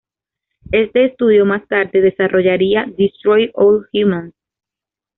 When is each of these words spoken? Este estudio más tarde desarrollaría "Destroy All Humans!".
Este 0.71 1.05
estudio 1.05 1.45
más 1.45 1.67
tarde 1.67 2.01
desarrollaría 2.01 2.87
"Destroy 2.97 3.51
All 3.53 3.87
Humans!". 3.93 4.33